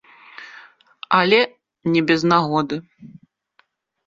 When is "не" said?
1.97-2.01